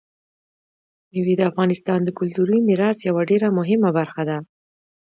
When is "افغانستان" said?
1.51-1.99